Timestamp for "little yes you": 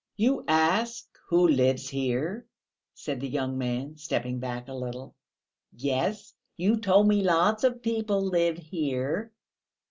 4.73-6.77